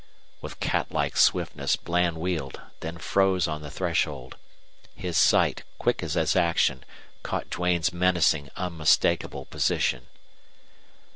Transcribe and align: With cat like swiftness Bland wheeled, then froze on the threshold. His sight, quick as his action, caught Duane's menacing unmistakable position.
With 0.41 0.59
cat 0.59 0.91
like 0.91 1.15
swiftness 1.15 1.75
Bland 1.75 2.17
wheeled, 2.17 2.59
then 2.79 2.97
froze 2.97 3.47
on 3.47 3.61
the 3.61 3.69
threshold. 3.69 4.35
His 4.95 5.15
sight, 5.15 5.61
quick 5.77 6.01
as 6.01 6.15
his 6.15 6.35
action, 6.35 6.83
caught 7.21 7.51
Duane's 7.51 7.93
menacing 7.93 8.49
unmistakable 8.55 9.45
position. 9.45 10.07